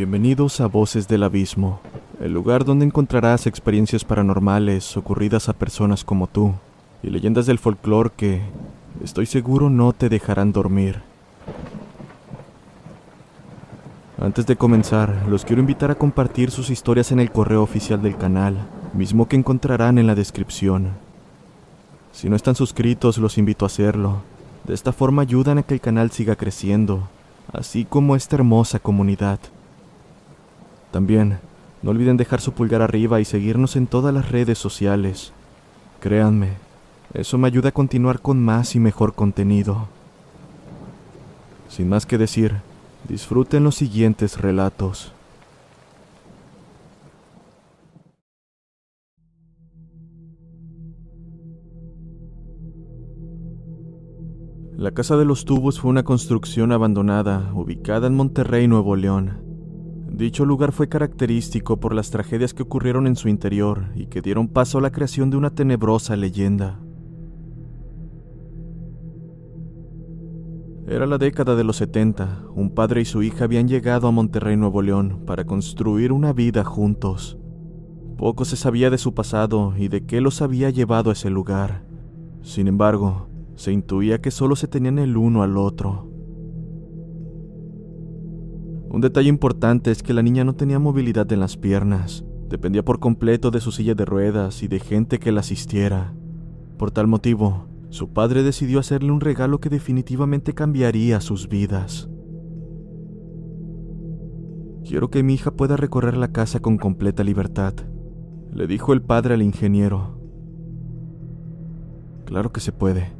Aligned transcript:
Bienvenidos 0.00 0.62
a 0.62 0.66
Voces 0.66 1.08
del 1.08 1.24
Abismo, 1.24 1.78
el 2.22 2.32
lugar 2.32 2.64
donde 2.64 2.86
encontrarás 2.86 3.46
experiencias 3.46 4.02
paranormales 4.02 4.96
ocurridas 4.96 5.50
a 5.50 5.52
personas 5.52 6.04
como 6.04 6.26
tú 6.26 6.54
y 7.02 7.10
leyendas 7.10 7.44
del 7.44 7.58
folclore 7.58 8.08
que, 8.16 8.40
estoy 9.04 9.26
seguro, 9.26 9.68
no 9.68 9.92
te 9.92 10.08
dejarán 10.08 10.52
dormir. 10.52 11.02
Antes 14.18 14.46
de 14.46 14.56
comenzar, 14.56 15.26
los 15.28 15.44
quiero 15.44 15.60
invitar 15.60 15.90
a 15.90 15.96
compartir 15.96 16.50
sus 16.50 16.70
historias 16.70 17.12
en 17.12 17.20
el 17.20 17.30
correo 17.30 17.62
oficial 17.62 18.00
del 18.00 18.16
canal, 18.16 18.56
mismo 18.94 19.28
que 19.28 19.36
encontrarán 19.36 19.98
en 19.98 20.06
la 20.06 20.14
descripción. 20.14 20.92
Si 22.12 22.30
no 22.30 22.36
están 22.36 22.54
suscritos, 22.54 23.18
los 23.18 23.36
invito 23.36 23.66
a 23.66 23.68
hacerlo. 23.68 24.22
De 24.66 24.72
esta 24.72 24.94
forma 24.94 25.20
ayudan 25.20 25.58
a 25.58 25.62
que 25.62 25.74
el 25.74 25.82
canal 25.82 26.10
siga 26.10 26.36
creciendo, 26.36 27.06
así 27.52 27.84
como 27.84 28.16
esta 28.16 28.36
hermosa 28.36 28.78
comunidad. 28.78 29.40
También, 30.90 31.38
no 31.82 31.90
olviden 31.90 32.16
dejar 32.16 32.40
su 32.40 32.52
pulgar 32.52 32.82
arriba 32.82 33.20
y 33.20 33.24
seguirnos 33.24 33.76
en 33.76 33.86
todas 33.86 34.12
las 34.12 34.30
redes 34.30 34.58
sociales. 34.58 35.32
Créanme, 36.00 36.54
eso 37.14 37.38
me 37.38 37.48
ayuda 37.48 37.70
a 37.70 37.72
continuar 37.72 38.20
con 38.20 38.42
más 38.42 38.74
y 38.74 38.80
mejor 38.80 39.14
contenido. 39.14 39.88
Sin 41.68 41.88
más 41.88 42.06
que 42.06 42.18
decir, 42.18 42.56
disfruten 43.08 43.64
los 43.64 43.76
siguientes 43.76 44.40
relatos. 44.40 45.12
La 54.76 54.92
Casa 54.92 55.18
de 55.18 55.26
los 55.26 55.44
Tubos 55.44 55.78
fue 55.78 55.90
una 55.90 56.04
construcción 56.04 56.72
abandonada 56.72 57.52
ubicada 57.52 58.06
en 58.06 58.14
Monterrey, 58.14 58.66
Nuevo 58.66 58.96
León. 58.96 59.49
Dicho 60.12 60.44
lugar 60.44 60.72
fue 60.72 60.88
característico 60.88 61.78
por 61.78 61.94
las 61.94 62.10
tragedias 62.10 62.52
que 62.52 62.62
ocurrieron 62.62 63.06
en 63.06 63.16
su 63.16 63.28
interior 63.28 63.86
y 63.94 64.06
que 64.06 64.20
dieron 64.20 64.48
paso 64.48 64.78
a 64.78 64.80
la 64.80 64.90
creación 64.90 65.30
de 65.30 65.36
una 65.36 65.50
tenebrosa 65.50 66.16
leyenda. 66.16 66.80
Era 70.86 71.06
la 71.06 71.18
década 71.18 71.54
de 71.54 71.62
los 71.62 71.76
70. 71.76 72.46
Un 72.52 72.74
padre 72.74 73.02
y 73.02 73.04
su 73.04 73.22
hija 73.22 73.44
habían 73.44 73.68
llegado 73.68 74.08
a 74.08 74.10
Monterrey, 74.10 74.56
Nuevo 74.56 74.82
León, 74.82 75.22
para 75.24 75.44
construir 75.44 76.10
una 76.10 76.32
vida 76.32 76.64
juntos. 76.64 77.38
Poco 78.18 78.44
se 78.44 78.56
sabía 78.56 78.90
de 78.90 78.98
su 78.98 79.14
pasado 79.14 79.72
y 79.78 79.86
de 79.86 80.04
qué 80.04 80.20
los 80.20 80.42
había 80.42 80.68
llevado 80.68 81.10
a 81.10 81.12
ese 81.12 81.30
lugar. 81.30 81.84
Sin 82.42 82.66
embargo, 82.66 83.28
se 83.54 83.70
intuía 83.70 84.20
que 84.20 84.32
solo 84.32 84.56
se 84.56 84.66
tenían 84.66 84.98
el 84.98 85.16
uno 85.16 85.44
al 85.44 85.56
otro. 85.56 86.09
Un 88.90 89.00
detalle 89.00 89.28
importante 89.28 89.92
es 89.92 90.02
que 90.02 90.12
la 90.12 90.22
niña 90.22 90.42
no 90.42 90.56
tenía 90.56 90.80
movilidad 90.80 91.30
en 91.32 91.38
las 91.38 91.56
piernas, 91.56 92.24
dependía 92.48 92.84
por 92.84 92.98
completo 92.98 93.52
de 93.52 93.60
su 93.60 93.70
silla 93.70 93.94
de 93.94 94.04
ruedas 94.04 94.64
y 94.64 94.68
de 94.68 94.80
gente 94.80 95.20
que 95.20 95.30
la 95.30 95.40
asistiera. 95.40 96.12
Por 96.76 96.90
tal 96.90 97.06
motivo, 97.06 97.68
su 97.90 98.12
padre 98.12 98.42
decidió 98.42 98.80
hacerle 98.80 99.12
un 99.12 99.20
regalo 99.20 99.60
que 99.60 99.68
definitivamente 99.68 100.54
cambiaría 100.54 101.20
sus 101.20 101.48
vidas. 101.48 102.10
Quiero 104.84 105.08
que 105.08 105.22
mi 105.22 105.34
hija 105.34 105.52
pueda 105.52 105.76
recorrer 105.76 106.16
la 106.16 106.32
casa 106.32 106.58
con 106.58 106.76
completa 106.76 107.22
libertad, 107.22 107.74
le 108.52 108.66
dijo 108.66 108.92
el 108.92 109.02
padre 109.02 109.34
al 109.34 109.42
ingeniero. 109.42 110.18
Claro 112.24 112.50
que 112.50 112.58
se 112.58 112.72
puede. 112.72 113.12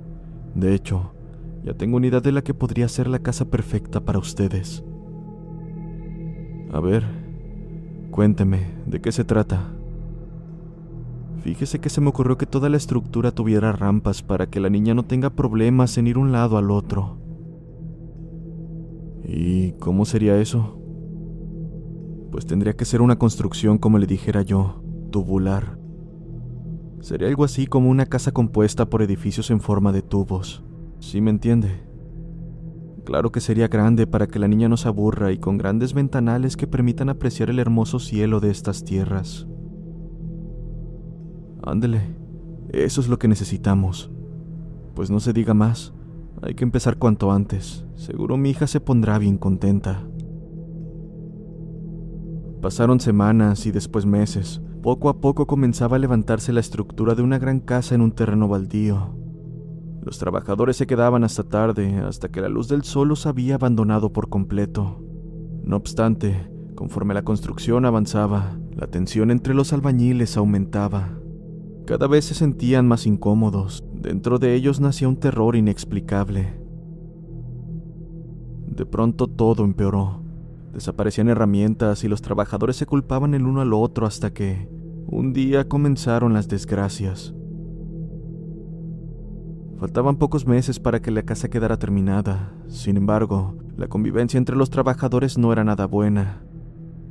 De 0.56 0.74
hecho, 0.74 1.12
ya 1.62 1.74
tengo 1.74 1.96
una 1.96 2.08
idea 2.08 2.20
de 2.20 2.32
la 2.32 2.42
que 2.42 2.55
podría 2.55 2.88
ser 2.88 3.06
la 3.06 3.20
casa 3.20 3.50
perfecta 3.50 4.00
para 4.00 4.18
ustedes. 4.18 4.82
A 6.72 6.78
ver, 6.78 7.04
cuénteme, 8.12 8.60
¿de 8.86 9.00
qué 9.00 9.10
se 9.10 9.24
trata? 9.24 9.72
Fíjese 11.42 11.80
que 11.80 11.89
se 11.89 12.00
me 12.00 12.08
ocurrió 12.08 12.39
que 12.39 12.46
toda 12.46 12.68
la 12.68 12.77
estructura 12.77 13.33
tuviera 13.33 13.72
rampas 13.72 14.22
para 14.22 14.46
que 14.46 14.61
la 14.61 14.70
niña 14.70 14.95
no 14.95 15.05
tenga 15.05 15.30
problemas 15.30 15.98
en 15.98 16.06
ir 16.06 16.17
un 16.17 16.33
lado 16.33 16.58
al 16.58 16.70
otro. 16.70 17.17
¿Y 19.24 19.72
cómo 19.72 20.05
sería 20.05 20.39
eso? 20.39 20.78
Pues 22.30 22.46
tendría 22.46 22.74
que 22.74 22.84
ser 22.84 23.02
una 23.02 23.18
construcción 23.18 23.78
como 23.78 23.98
le 23.98 24.06
dijera 24.06 24.42
yo, 24.42 24.83
tubular. 25.11 25.78
Sería 27.00 27.28
algo 27.28 27.45
así 27.45 27.66
como 27.66 27.90
una 27.90 28.06
casa 28.06 28.30
compuesta 28.33 28.89
por 28.89 29.02
edificios 29.02 29.50
en 29.50 29.61
forma 29.61 29.90
de 29.90 30.02
tubos. 30.02 30.62
¿Sí 31.00 31.20
me 31.20 31.30
entiende? 31.30 31.89
Claro 33.10 33.32
que 33.32 33.40
sería 33.40 33.66
grande 33.66 34.06
para 34.06 34.28
que 34.28 34.38
la 34.38 34.46
niña 34.46 34.68
no 34.68 34.76
se 34.76 34.86
aburra 34.86 35.32
y 35.32 35.38
con 35.38 35.58
grandes 35.58 35.94
ventanales 35.94 36.56
que 36.56 36.68
permitan 36.68 37.08
apreciar 37.08 37.50
el 37.50 37.58
hermoso 37.58 37.98
cielo 37.98 38.38
de 38.38 38.52
estas 38.52 38.84
tierras. 38.84 39.48
Ándele, 41.64 42.02
eso 42.68 43.00
es 43.00 43.08
lo 43.08 43.18
que 43.18 43.26
necesitamos. 43.26 44.12
Pues 44.94 45.10
no 45.10 45.18
se 45.18 45.32
diga 45.32 45.54
más, 45.54 45.92
hay 46.40 46.54
que 46.54 46.62
empezar 46.62 46.98
cuanto 46.98 47.32
antes. 47.32 47.84
Seguro 47.96 48.36
mi 48.36 48.50
hija 48.50 48.68
se 48.68 48.78
pondrá 48.78 49.18
bien 49.18 49.38
contenta. 49.38 50.06
Pasaron 52.62 53.00
semanas 53.00 53.66
y 53.66 53.72
después 53.72 54.06
meses. 54.06 54.62
Poco 54.84 55.08
a 55.08 55.20
poco 55.20 55.48
comenzaba 55.48 55.96
a 55.96 55.98
levantarse 55.98 56.52
la 56.52 56.60
estructura 56.60 57.16
de 57.16 57.22
una 57.22 57.40
gran 57.40 57.58
casa 57.58 57.96
en 57.96 58.02
un 58.02 58.12
terreno 58.12 58.46
baldío. 58.46 59.20
Los 60.02 60.18
trabajadores 60.18 60.77
se 60.77 60.86
quedaban 60.86 61.24
hasta 61.24 61.42
tarde, 61.42 61.98
hasta 61.98 62.30
que 62.30 62.40
la 62.40 62.48
luz 62.48 62.68
del 62.68 62.84
sol 62.84 63.08
los 63.08 63.27
había 63.27 63.56
abandonado 63.56 64.12
por 64.12 64.28
completo. 64.28 65.02
No 65.62 65.77
obstante, 65.77 66.50
conforme 66.74 67.12
la 67.12 67.22
construcción 67.22 67.84
avanzaba, 67.84 68.58
la 68.74 68.86
tensión 68.86 69.30
entre 69.30 69.52
los 69.52 69.72
albañiles 69.74 70.36
aumentaba. 70.39 71.20
Cada 71.86 72.06
vez 72.06 72.24
se 72.24 72.34
sentían 72.34 72.89
más 72.89 73.06
incómodos. 73.06 73.84
Dentro 73.92 74.39
de 74.39 74.55
ellos 74.55 74.80
nacía 74.80 75.08
un 75.08 75.16
terror 75.16 75.55
inexplicable. 75.55 76.58
De 78.66 78.86
pronto 78.86 79.27
todo 79.27 79.64
empeoró. 79.64 80.22
Desaparecían 80.72 81.28
herramientas 81.28 82.05
y 82.05 82.08
los 82.08 82.22
trabajadores 82.22 82.77
se 82.77 82.86
culpaban 82.86 83.34
el 83.34 83.44
uno 83.44 83.60
al 83.60 83.74
otro 83.74 84.06
hasta 84.06 84.33
que, 84.33 84.68
un 85.06 85.33
día 85.33 85.68
comenzaron 85.68 86.33
las 86.33 86.48
desgracias. 86.48 87.34
Faltaban 89.80 90.17
pocos 90.17 90.46
meses 90.46 90.79
para 90.79 91.01
que 91.01 91.11
la 91.11 91.23
casa 91.23 91.48
quedara 91.48 91.79
terminada. 91.79 92.52
Sin 92.68 92.98
embargo, 92.98 93.57
la 93.79 93.89
convivencia 93.89 94.36
entre 94.36 94.55
los 94.55 94.68
trabajadores 94.68 95.39
no 95.39 95.55
era 95.55 95.64
nada 95.64 95.86
buena. 95.86 96.42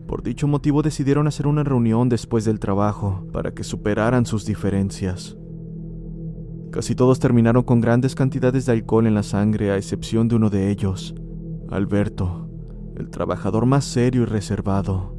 Por 0.07 0.21
dicho 0.21 0.47
motivo 0.47 0.83
decidieron 0.83 1.25
hacer 1.25 1.47
una 1.47 1.63
reunión 1.63 2.09
después 2.09 2.45
del 2.45 2.59
trabajo 2.59 3.25
para 3.33 3.55
que 3.55 3.63
superaran 3.63 4.27
sus 4.27 4.45
diferencias. 4.45 5.35
Casi 6.71 6.93
todos 6.93 7.17
terminaron 7.17 7.63
con 7.63 7.81
grandes 7.81 8.13
cantidades 8.13 8.67
de 8.67 8.73
alcohol 8.73 9.07
en 9.07 9.15
la 9.15 9.23
sangre 9.23 9.71
a 9.71 9.77
excepción 9.77 10.27
de 10.27 10.35
uno 10.35 10.51
de 10.51 10.69
ellos, 10.69 11.15
Alberto, 11.71 12.51
el 12.97 13.09
trabajador 13.09 13.65
más 13.65 13.83
serio 13.83 14.21
y 14.21 14.25
reservado. 14.25 15.15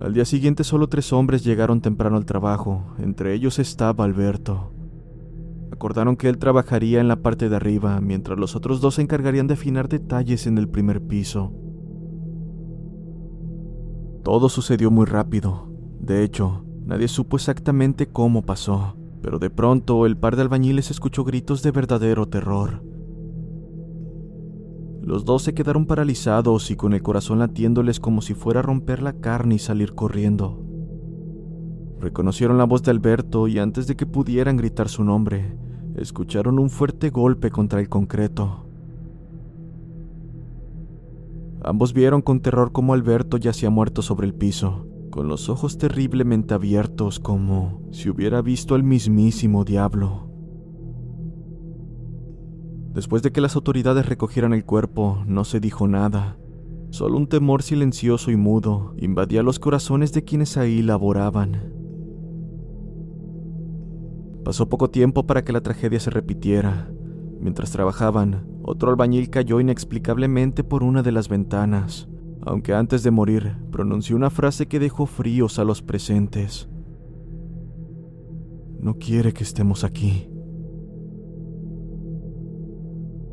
Al 0.00 0.14
día 0.14 0.24
siguiente 0.24 0.64
solo 0.64 0.88
tres 0.88 1.12
hombres 1.12 1.44
llegaron 1.44 1.82
temprano 1.82 2.16
al 2.16 2.24
trabajo, 2.24 2.86
entre 2.98 3.34
ellos 3.34 3.58
estaba 3.58 4.06
Alberto. 4.06 4.79
Acordaron 5.72 6.16
que 6.16 6.28
él 6.28 6.38
trabajaría 6.38 7.00
en 7.00 7.08
la 7.08 7.22
parte 7.22 7.48
de 7.48 7.56
arriba, 7.56 8.00
mientras 8.00 8.38
los 8.38 8.56
otros 8.56 8.80
dos 8.80 8.96
se 8.96 9.02
encargarían 9.02 9.46
de 9.46 9.54
afinar 9.54 9.88
detalles 9.88 10.46
en 10.46 10.58
el 10.58 10.68
primer 10.68 11.00
piso. 11.00 11.52
Todo 14.24 14.48
sucedió 14.48 14.90
muy 14.90 15.06
rápido. 15.06 15.70
De 16.00 16.22
hecho, 16.24 16.64
nadie 16.84 17.08
supo 17.08 17.36
exactamente 17.36 18.08
cómo 18.08 18.42
pasó, 18.42 18.96
pero 19.22 19.38
de 19.38 19.50
pronto 19.50 20.06
el 20.06 20.16
par 20.16 20.36
de 20.36 20.42
albañiles 20.42 20.90
escuchó 20.90 21.24
gritos 21.24 21.62
de 21.62 21.70
verdadero 21.70 22.26
terror. 22.26 22.82
Los 25.02 25.24
dos 25.24 25.42
se 25.42 25.54
quedaron 25.54 25.86
paralizados 25.86 26.70
y 26.70 26.76
con 26.76 26.92
el 26.92 27.02
corazón 27.02 27.38
latiéndoles 27.38 28.00
como 28.00 28.20
si 28.20 28.34
fuera 28.34 28.60
a 28.60 28.62
romper 28.62 29.02
la 29.02 29.14
carne 29.14 29.54
y 29.54 29.58
salir 29.58 29.94
corriendo. 29.94 30.69
Reconocieron 32.00 32.56
la 32.56 32.64
voz 32.64 32.82
de 32.82 32.90
Alberto 32.90 33.46
y 33.46 33.58
antes 33.58 33.86
de 33.86 33.94
que 33.94 34.06
pudieran 34.06 34.56
gritar 34.56 34.88
su 34.88 35.04
nombre, 35.04 35.54
escucharon 35.96 36.58
un 36.58 36.70
fuerte 36.70 37.10
golpe 37.10 37.50
contra 37.50 37.78
el 37.78 37.90
concreto. 37.90 38.64
Ambos 41.62 41.92
vieron 41.92 42.22
con 42.22 42.40
terror 42.40 42.72
cómo 42.72 42.94
Alberto 42.94 43.36
yacía 43.36 43.68
muerto 43.68 44.00
sobre 44.00 44.26
el 44.26 44.32
piso, 44.32 44.86
con 45.10 45.28
los 45.28 45.50
ojos 45.50 45.76
terriblemente 45.76 46.54
abiertos 46.54 47.20
como 47.20 47.82
si 47.90 48.08
hubiera 48.08 48.40
visto 48.40 48.74
al 48.74 48.82
mismísimo 48.82 49.66
diablo. 49.66 50.30
Después 52.94 53.22
de 53.22 53.30
que 53.30 53.42
las 53.42 53.56
autoridades 53.56 54.06
recogieran 54.06 54.54
el 54.54 54.64
cuerpo, 54.64 55.22
no 55.26 55.44
se 55.44 55.60
dijo 55.60 55.86
nada. 55.86 56.38
Solo 56.88 57.18
un 57.18 57.28
temor 57.28 57.62
silencioso 57.62 58.30
y 58.30 58.36
mudo 58.36 58.94
invadía 58.96 59.42
los 59.42 59.58
corazones 59.58 60.12
de 60.12 60.24
quienes 60.24 60.56
ahí 60.56 60.80
laboraban. 60.80 61.79
Pasó 64.44 64.68
poco 64.68 64.90
tiempo 64.90 65.26
para 65.26 65.44
que 65.44 65.52
la 65.52 65.60
tragedia 65.60 66.00
se 66.00 66.10
repitiera. 66.10 66.90
Mientras 67.40 67.70
trabajaban, 67.70 68.46
otro 68.62 68.90
albañil 68.90 69.30
cayó 69.30 69.60
inexplicablemente 69.60 70.64
por 70.64 70.82
una 70.82 71.02
de 71.02 71.12
las 71.12 71.28
ventanas. 71.28 72.08
aunque 72.42 72.74
antes 72.74 73.02
de 73.02 73.10
morir 73.10 73.56
pronunció 73.70 74.16
una 74.16 74.30
frase 74.30 74.66
que 74.66 74.78
dejó 74.78 75.06
fríos 75.06 75.58
a 75.58 75.64
los 75.64 75.82
presentes. 75.82 76.68
No 78.80 78.94
quiere 78.94 79.32
que 79.32 79.44
estemos 79.44 79.84
aquí. 79.84 80.28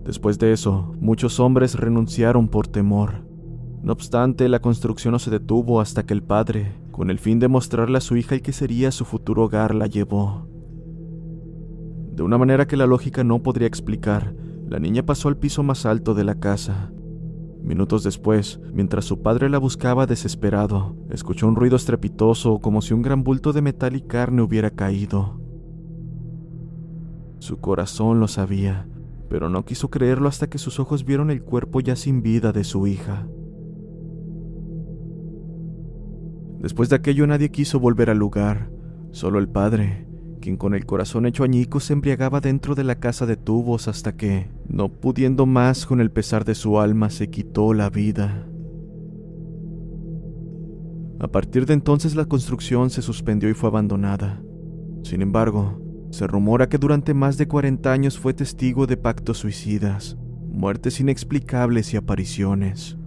Después 0.04 0.40
de 0.40 0.52
eso, 0.54 0.94
muchos 1.00 1.40
hombres 1.40 1.76
renunciaron 1.76 2.48
por 2.48 2.68
temor. 2.68 3.26
No 3.82 3.94
obstante, 3.94 4.50
la 4.50 4.60
construcción 4.60 5.14
no 5.14 5.20
se 5.20 5.32
detuvo 5.32 5.80
hasta 5.80 6.06
que 6.06 6.14
el 6.14 6.24
padre, 6.24 6.74
con 6.92 7.10
el 7.10 7.20
fin 7.20 7.40
de 7.40 7.48
mostrarle 7.48 7.98
a 7.98 8.02
su 8.02 8.18
hija 8.18 8.36
el 8.36 8.42
que 8.42 8.52
sería 8.52 8.92
su 8.92 9.06
futuro 9.06 9.44
hogar, 9.44 9.76
la 9.76 9.88
llevó. 9.88 10.47
De 12.18 12.24
una 12.24 12.40
manera 12.40 12.66
que 12.66 12.78
la 12.78 12.88
lógica 12.88 13.24
no 13.24 13.44
podría 13.44 13.68
explicar, 13.68 14.34
la 14.68 14.80
niña 14.80 15.06
pasó 15.06 15.28
al 15.28 15.38
piso 15.38 15.62
más 15.62 15.86
alto 15.86 16.16
de 16.16 16.24
la 16.24 16.40
casa. 16.40 16.92
Minutos 17.62 18.04
después, 18.04 18.60
mientras 18.74 19.06
su 19.06 19.22
padre 19.22 19.52
la 19.52 19.60
buscaba 19.60 20.08
desesperado, 20.08 20.96
escuchó 21.12 21.48
un 21.48 21.56
ruido 21.56 21.76
estrepitoso 21.76 22.58
como 22.58 22.82
si 22.82 22.96
un 22.96 23.04
gran 23.04 23.24
bulto 23.24 23.54
de 23.54 23.62
metal 23.62 23.96
y 23.96 24.02
carne 24.02 24.42
hubiera 24.42 24.72
caído. 24.72 25.40
Su 27.38 27.60
corazón 27.60 28.20
lo 28.20 28.28
sabía, 28.28 28.88
pero 29.30 29.48
no 29.48 29.64
quiso 29.64 29.92
creerlo 29.92 30.28
hasta 30.28 30.50
que 30.50 30.58
sus 30.58 30.80
ojos 30.80 31.06
vieron 31.06 31.30
el 31.30 31.44
cuerpo 31.44 31.82
ya 31.82 31.96
sin 31.96 32.24
vida 32.24 32.52
de 32.52 32.64
su 32.64 32.88
hija. 32.88 33.28
Después 36.58 36.90
de 36.90 36.96
aquello 36.96 37.28
nadie 37.28 37.52
quiso 37.52 37.80
volver 37.80 38.10
al 38.10 38.18
lugar, 38.18 38.72
solo 39.12 39.38
el 39.38 39.50
padre, 39.50 40.07
quien 40.40 40.58
con 40.58 40.74
el 40.74 40.86
corazón 40.86 41.26
hecho 41.26 41.44
añicos 41.44 41.86
se 41.86 41.94
embriagaba 41.94 42.40
dentro 42.40 42.76
de 42.76 42.84
la 42.84 42.96
casa 42.96 43.26
de 43.26 43.38
tubos 43.38 43.88
hasta 43.88 44.16
que, 44.16 44.50
no 44.68 44.90
pudiendo 44.90 45.46
más 45.46 45.86
con 45.86 46.02
el 46.02 46.12
pesar 46.12 46.46
de 46.46 46.56
su 46.56 46.80
alma, 46.80 47.10
se 47.10 47.30
quitó 47.30 47.74
la 47.74 47.90
vida. 47.90 48.48
A 51.20 51.28
partir 51.28 51.66
de 51.66 51.74
entonces 51.74 52.16
la 52.16 52.26
construcción 52.26 52.90
se 52.90 53.02
suspendió 53.02 53.50
y 53.50 53.54
fue 53.54 53.70
abandonada. 53.70 54.42
Sin 55.04 55.22
embargo, 55.22 55.82
se 56.12 56.28
rumora 56.28 56.70
que 56.70 56.78
durante 56.78 57.14
más 57.14 57.38
de 57.38 57.48
40 57.48 57.92
años 57.92 58.20
fue 58.20 58.34
testigo 58.34 58.88
de 58.88 58.98
pactos 58.98 59.40
suicidas, 59.40 60.18
muertes 60.48 61.00
inexplicables 61.00 61.94
y 61.94 61.98
apariciones. 61.98 62.98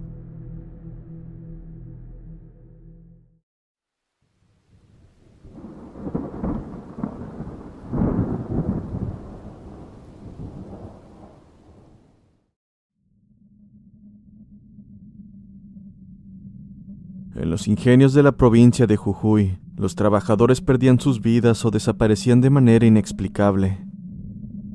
En 17.40 17.48
los 17.48 17.68
ingenios 17.68 18.12
de 18.12 18.22
la 18.22 18.32
provincia 18.32 18.86
de 18.86 18.98
Jujuy, 18.98 19.56
los 19.74 19.94
trabajadores 19.94 20.60
perdían 20.60 21.00
sus 21.00 21.22
vidas 21.22 21.64
o 21.64 21.70
desaparecían 21.70 22.42
de 22.42 22.50
manera 22.50 22.84
inexplicable. 22.84 23.78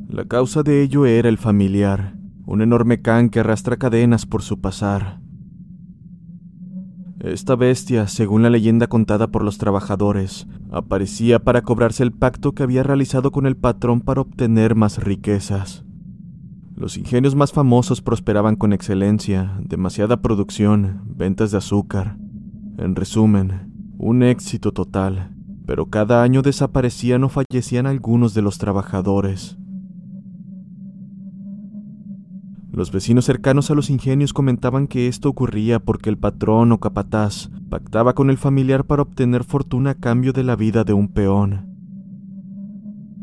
La 0.09 0.25
causa 0.25 0.63
de 0.63 0.81
ello 0.81 1.05
era 1.05 1.29
el 1.29 1.37
familiar, 1.37 2.15
un 2.47 2.63
enorme 2.63 3.03
can 3.03 3.29
que 3.29 3.41
arrastra 3.41 3.77
cadenas 3.77 4.25
por 4.25 4.41
su 4.41 4.61
pasar. 4.61 5.19
Esta 7.19 7.55
bestia, 7.55 8.07
según 8.07 8.41
la 8.41 8.49
leyenda 8.49 8.87
contada 8.87 9.27
por 9.27 9.43
los 9.43 9.59
trabajadores, 9.59 10.47
aparecía 10.71 11.43
para 11.43 11.61
cobrarse 11.61 12.01
el 12.01 12.13
pacto 12.13 12.53
que 12.53 12.63
había 12.63 12.81
realizado 12.81 13.31
con 13.31 13.45
el 13.45 13.57
patrón 13.57 14.01
para 14.01 14.21
obtener 14.21 14.73
más 14.73 15.03
riquezas. 15.03 15.85
Los 16.75 16.97
ingenios 16.97 17.35
más 17.35 17.53
famosos 17.53 18.01
prosperaban 18.01 18.55
con 18.55 18.73
excelencia, 18.73 19.55
demasiada 19.61 20.23
producción, 20.23 21.03
ventas 21.05 21.51
de 21.51 21.59
azúcar, 21.59 22.17
en 22.77 22.95
resumen, 22.95 23.71
un 23.97 24.23
éxito 24.23 24.71
total, 24.71 25.31
pero 25.65 25.87
cada 25.87 26.23
año 26.23 26.41
desaparecían 26.41 27.23
o 27.23 27.29
fallecían 27.29 27.87
algunos 27.87 28.33
de 28.33 28.41
los 28.41 28.57
trabajadores. 28.57 29.57
Los 32.71 32.91
vecinos 32.91 33.23
cercanos 33.23 33.71
a 33.71 33.75
los 33.75 33.89
ingenios 33.89 34.33
comentaban 34.33 34.87
que 34.87 35.07
esto 35.07 35.29
ocurría 35.29 35.79
porque 35.79 36.09
el 36.09 36.17
patrón 36.17 36.73
o 36.73 36.79
capataz 36.79 37.49
pactaba 37.69 38.13
con 38.13 38.29
el 38.29 38.37
familiar 38.37 38.83
para 38.83 39.03
obtener 39.03 39.45
fortuna 39.45 39.91
a 39.91 39.95
cambio 39.95 40.33
de 40.33 40.43
la 40.43 40.57
vida 40.57 40.83
de 40.83 40.91
un 40.91 41.07
peón. 41.07 41.73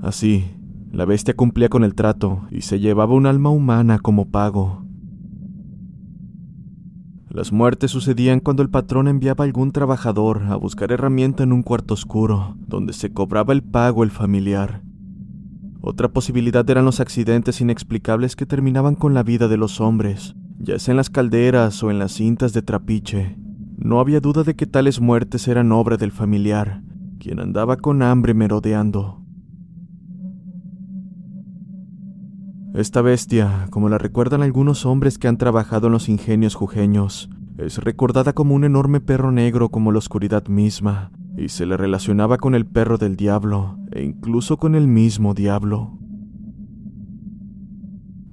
Así, 0.00 0.46
la 0.90 1.04
bestia 1.04 1.36
cumplía 1.36 1.68
con 1.68 1.84
el 1.84 1.94
trato 1.94 2.46
y 2.50 2.62
se 2.62 2.80
llevaba 2.80 3.14
un 3.14 3.26
alma 3.26 3.50
humana 3.50 3.98
como 3.98 4.30
pago. 4.30 4.86
Las 7.32 7.50
muertes 7.50 7.90
sucedían 7.90 8.40
cuando 8.40 8.62
el 8.62 8.68
patrón 8.68 9.08
enviaba 9.08 9.44
a 9.44 9.46
algún 9.46 9.72
trabajador 9.72 10.42
a 10.50 10.56
buscar 10.56 10.92
herramienta 10.92 11.42
en 11.42 11.54
un 11.54 11.62
cuarto 11.62 11.94
oscuro, 11.94 12.58
donde 12.58 12.92
se 12.92 13.10
cobraba 13.14 13.54
el 13.54 13.62
pago 13.62 14.04
el 14.04 14.10
familiar. 14.10 14.82
Otra 15.80 16.12
posibilidad 16.12 16.68
eran 16.68 16.84
los 16.84 17.00
accidentes 17.00 17.62
inexplicables 17.62 18.36
que 18.36 18.44
terminaban 18.44 18.96
con 18.96 19.14
la 19.14 19.22
vida 19.22 19.48
de 19.48 19.56
los 19.56 19.80
hombres, 19.80 20.34
ya 20.58 20.78
sea 20.78 20.92
en 20.92 20.98
las 20.98 21.08
calderas 21.08 21.82
o 21.82 21.90
en 21.90 21.98
las 21.98 22.12
cintas 22.12 22.52
de 22.52 22.60
trapiche. 22.60 23.38
No 23.78 23.98
había 23.98 24.20
duda 24.20 24.42
de 24.42 24.54
que 24.54 24.66
tales 24.66 25.00
muertes 25.00 25.48
eran 25.48 25.72
obra 25.72 25.96
del 25.96 26.12
familiar, 26.12 26.82
quien 27.18 27.40
andaba 27.40 27.78
con 27.78 28.02
hambre 28.02 28.34
merodeando. 28.34 29.21
Esta 32.74 33.02
bestia, 33.02 33.66
como 33.68 33.90
la 33.90 33.98
recuerdan 33.98 34.42
algunos 34.42 34.86
hombres 34.86 35.18
que 35.18 35.28
han 35.28 35.36
trabajado 35.36 35.88
en 35.88 35.92
los 35.92 36.08
ingenios 36.08 36.54
jujeños, 36.54 37.28
es 37.58 37.76
recordada 37.76 38.32
como 38.32 38.54
un 38.54 38.64
enorme 38.64 39.00
perro 39.00 39.30
negro 39.30 39.68
como 39.68 39.92
la 39.92 39.98
oscuridad 39.98 40.46
misma, 40.46 41.12
y 41.36 41.50
se 41.50 41.66
le 41.66 41.76
relacionaba 41.76 42.38
con 42.38 42.54
el 42.54 42.64
perro 42.64 42.96
del 42.96 43.16
diablo, 43.16 43.78
e 43.90 44.02
incluso 44.02 44.56
con 44.56 44.74
el 44.74 44.88
mismo 44.88 45.34
diablo. 45.34 45.98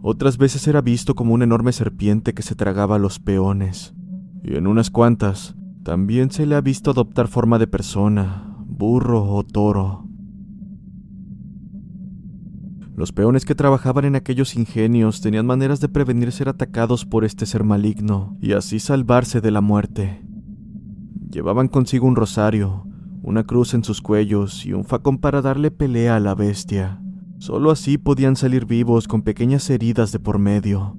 Otras 0.02 0.38
veces 0.38 0.66
era 0.70 0.80
visto 0.80 1.16
como 1.16 1.34
una 1.34 1.44
enorme 1.44 1.74
serpiente 1.74 2.34
que 2.34 2.42
se 2.42 2.56
tragaba 2.56 2.96
a 2.96 3.00
los 3.00 3.20
peones, 3.20 3.94
y 4.42 4.56
en 4.56 4.68
unas 4.68 4.90
cuantas 4.90 5.58
también 5.84 6.32
se 6.32 6.46
le 6.46 6.56
ha 6.56 6.62
visto 6.62 6.92
adoptar 6.92 7.28
forma 7.28 7.60
de 7.60 7.68
persona, 7.68 8.56
burro 8.66 9.22
o 9.22 9.44
toro. 9.44 10.09
Los 13.00 13.14
peones 13.14 13.46
que 13.46 13.56
trabajaban 13.56 14.04
en 14.04 14.18
aquellos 14.18 14.58
ingenios 14.58 15.22
tenían 15.22 15.46
maneras 15.46 15.80
de 15.80 15.88
prevenir 15.88 16.34
ser 16.34 16.50
atacados 16.50 17.06
por 17.06 17.24
este 17.24 17.46
ser 17.46 17.64
maligno 17.64 18.36
y 18.42 18.52
así 18.52 18.82
salvarse 18.82 19.40
de 19.40 19.52
la 19.52 19.62
muerte. 19.62 20.22
Llevaban 21.32 21.70
consigo 21.70 22.06
un 22.06 22.18
rosario, 22.18 22.86
una 23.22 23.46
cruz 23.46 23.74
en 23.74 23.86
sus 23.86 24.02
cuellos 24.02 24.66
y 24.66 24.74
un 24.74 24.84
facón 24.84 25.18
para 25.18 25.42
darle 25.42 25.72
pelea 25.72 26.18
a 26.18 26.20
la 26.20 26.36
bestia. 26.36 27.02
Solo 27.38 27.72
así 27.72 27.98
podían 27.98 28.36
salir 28.36 28.66
vivos 28.66 29.08
con 29.08 29.22
pequeñas 29.22 29.70
heridas 29.70 30.12
de 30.12 30.20
por 30.20 30.38
medio. 30.38 30.98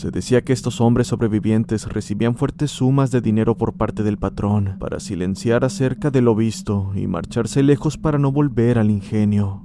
Se 0.00 0.10
decía 0.10 0.42
que 0.42 0.54
estos 0.54 0.80
hombres 0.80 1.08
sobrevivientes 1.08 1.86
recibían 1.86 2.34
fuertes 2.34 2.70
sumas 2.70 3.10
de 3.10 3.20
dinero 3.20 3.58
por 3.58 3.74
parte 3.74 4.02
del 4.02 4.16
patrón 4.16 4.76
para 4.80 4.98
silenciar 4.98 5.62
acerca 5.62 6.10
de 6.10 6.22
lo 6.22 6.34
visto 6.34 6.92
y 6.94 7.06
marcharse 7.06 7.62
lejos 7.62 7.98
para 7.98 8.16
no 8.16 8.32
volver 8.32 8.78
al 8.78 8.90
ingenio. 8.90 9.62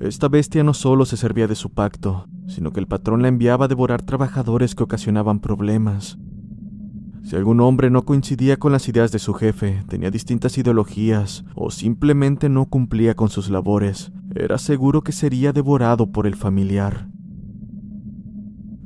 Esta 0.00 0.26
bestia 0.26 0.64
no 0.64 0.74
solo 0.74 1.04
se 1.04 1.16
servía 1.16 1.46
de 1.46 1.54
su 1.54 1.70
pacto, 1.70 2.26
sino 2.48 2.72
que 2.72 2.80
el 2.80 2.88
patrón 2.88 3.22
la 3.22 3.28
enviaba 3.28 3.66
a 3.66 3.68
devorar 3.68 4.02
trabajadores 4.02 4.74
que 4.74 4.82
ocasionaban 4.82 5.38
problemas. 5.38 6.18
Si 7.22 7.36
algún 7.36 7.60
hombre 7.60 7.90
no 7.90 8.04
coincidía 8.04 8.56
con 8.56 8.72
las 8.72 8.88
ideas 8.88 9.12
de 9.12 9.20
su 9.20 9.34
jefe, 9.34 9.84
tenía 9.86 10.10
distintas 10.10 10.58
ideologías 10.58 11.44
o 11.54 11.70
simplemente 11.70 12.48
no 12.48 12.66
cumplía 12.66 13.14
con 13.14 13.28
sus 13.28 13.50
labores, 13.50 14.10
era 14.34 14.58
seguro 14.58 15.02
que 15.02 15.12
sería 15.12 15.52
devorado 15.52 16.10
por 16.10 16.26
el 16.26 16.34
familiar. 16.34 17.06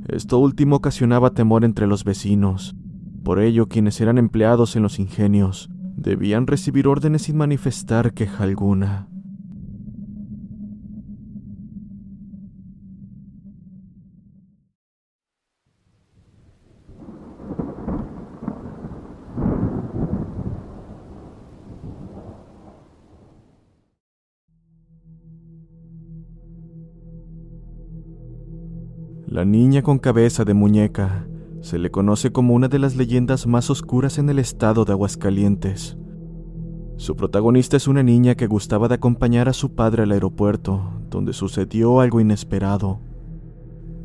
Esto 0.08 0.38
último 0.38 0.76
ocasionaba 0.76 1.30
temor 1.30 1.64
entre 1.64 1.86
los 1.86 2.04
vecinos. 2.04 2.74
Por 3.22 3.40
ello, 3.40 3.68
quienes 3.68 4.00
eran 4.00 4.18
empleados 4.18 4.76
en 4.76 4.82
los 4.82 4.98
ingenios 4.98 5.70
debían 5.96 6.46
recibir 6.46 6.86
órdenes 6.88 7.22
sin 7.22 7.36
manifestar 7.36 8.12
queja 8.12 8.44
alguna. 8.44 9.08
La 29.44 29.50
niña 29.50 29.82
con 29.82 29.98
cabeza 29.98 30.46
de 30.46 30.54
muñeca 30.54 31.28
se 31.60 31.78
le 31.78 31.90
conoce 31.90 32.32
como 32.32 32.54
una 32.54 32.68
de 32.68 32.78
las 32.78 32.96
leyendas 32.96 33.46
más 33.46 33.68
oscuras 33.68 34.16
en 34.16 34.30
el 34.30 34.38
estado 34.38 34.86
de 34.86 34.92
Aguascalientes. 34.92 35.98
Su 36.96 37.14
protagonista 37.14 37.76
es 37.76 37.86
una 37.86 38.02
niña 38.02 38.36
que 38.36 38.46
gustaba 38.46 38.88
de 38.88 38.94
acompañar 38.94 39.50
a 39.50 39.52
su 39.52 39.74
padre 39.74 40.04
al 40.04 40.12
aeropuerto, 40.12 40.94
donde 41.10 41.34
sucedió 41.34 42.00
algo 42.00 42.22
inesperado. 42.22 43.02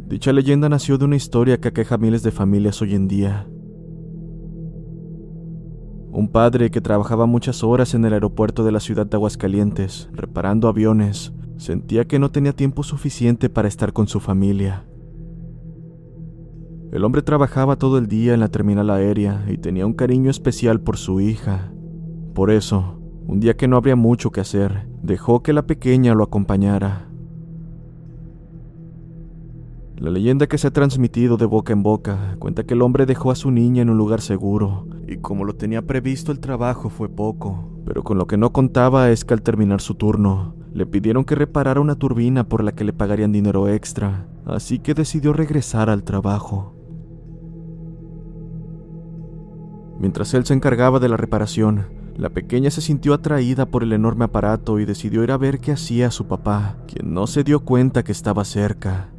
Dicha 0.09 0.33
leyenda 0.33 0.67
nació 0.67 0.97
de 0.97 1.05
una 1.05 1.15
historia 1.15 1.57
que 1.61 1.69
aqueja 1.69 1.95
a 1.95 1.99
miles 1.99 2.21
de 2.21 2.31
familias 2.31 2.81
hoy 2.81 2.95
en 2.95 3.07
día. 3.07 3.47
Un 6.11 6.27
padre 6.33 6.69
que 6.69 6.81
trabajaba 6.81 7.27
muchas 7.27 7.63
horas 7.63 7.93
en 7.93 8.03
el 8.03 8.11
aeropuerto 8.11 8.65
de 8.65 8.73
la 8.73 8.81
ciudad 8.81 9.05
de 9.05 9.15
Aguascalientes, 9.15 10.09
reparando 10.11 10.67
aviones, 10.67 11.31
sentía 11.55 12.05
que 12.09 12.19
no 12.19 12.29
tenía 12.29 12.51
tiempo 12.51 12.83
suficiente 12.83 13.49
para 13.49 13.69
estar 13.69 13.93
con 13.93 14.09
su 14.09 14.19
familia. 14.19 14.88
El 16.91 17.05
hombre 17.05 17.21
trabajaba 17.21 17.75
todo 17.75 17.99
el 17.99 18.07
día 18.07 18.33
en 18.33 18.39
la 18.39 18.47
terminal 18.47 18.89
aérea 18.89 19.45
y 19.47 19.57
tenía 19.57 19.85
un 19.85 19.93
cariño 19.93 20.31
especial 20.31 20.81
por 20.81 20.97
su 20.97 21.21
hija. 21.21 21.71
Por 22.33 22.49
eso, 22.49 22.99
un 23.27 23.39
día 23.39 23.55
que 23.55 23.67
no 23.67 23.77
habría 23.77 23.95
mucho 23.95 24.31
que 24.31 24.41
hacer, 24.41 24.87
dejó 25.03 25.43
que 25.43 25.53
la 25.53 25.67
pequeña 25.67 26.15
lo 26.15 26.23
acompañara. 26.23 27.07
La 29.97 30.09
leyenda 30.09 30.47
que 30.47 30.57
se 30.57 30.65
ha 30.65 30.71
transmitido 30.71 31.37
de 31.37 31.45
boca 31.45 31.73
en 31.73 31.83
boca 31.83 32.37
cuenta 32.39 32.63
que 32.63 32.73
el 32.73 32.81
hombre 32.81 33.05
dejó 33.05 33.29
a 33.29 33.35
su 33.35 33.51
niña 33.51 33.83
en 33.83 33.91
un 33.91 33.97
lugar 33.97 34.21
seguro, 34.21 34.87
y 35.07 35.17
como 35.17 35.45
lo 35.45 35.53
tenía 35.53 35.83
previsto 35.83 36.31
el 36.31 36.39
trabajo 36.39 36.89
fue 36.89 37.07
poco, 37.07 37.69
pero 37.85 38.01
con 38.01 38.17
lo 38.17 38.25
que 38.25 38.37
no 38.37 38.51
contaba 38.51 39.11
es 39.11 39.25
que 39.25 39.35
al 39.35 39.43
terminar 39.43 39.81
su 39.81 39.93
turno, 39.93 40.55
le 40.73 40.87
pidieron 40.87 41.23
que 41.23 41.35
reparara 41.35 41.81
una 41.81 41.95
turbina 41.95 42.47
por 42.47 42.63
la 42.63 42.71
que 42.71 42.83
le 42.83 42.93
pagarían 42.93 43.31
dinero 43.31 43.67
extra, 43.67 44.25
así 44.45 44.79
que 44.79 44.95
decidió 44.95 45.33
regresar 45.33 45.89
al 45.91 46.03
trabajo. 46.03 46.78
Mientras 49.99 50.33
él 50.33 50.45
se 50.45 50.53
encargaba 50.53 50.99
de 50.99 51.09
la 51.09 51.17
reparación, 51.17 51.87
la 52.15 52.29
pequeña 52.29 52.71
se 52.71 52.81
sintió 52.81 53.13
atraída 53.13 53.65
por 53.65 53.83
el 53.83 53.93
enorme 53.93 54.25
aparato 54.25 54.79
y 54.79 54.85
decidió 54.85 55.23
ir 55.23 55.31
a 55.31 55.37
ver 55.37 55.59
qué 55.59 55.73
hacía 55.73 56.09
su 56.09 56.25
papá, 56.25 56.77
quien 56.87 57.13
no 57.13 57.27
se 57.27 57.43
dio 57.43 57.61
cuenta 57.61 58.03
que 58.03 58.11
estaba 58.11 58.45
cerca. 58.45 59.09